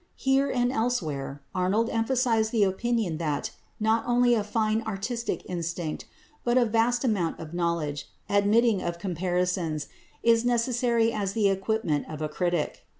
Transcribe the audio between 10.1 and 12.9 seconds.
is necessary as the equipment of a critic.